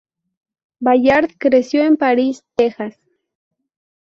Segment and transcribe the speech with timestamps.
[0.79, 2.97] Ballard creció en Paris, Texas.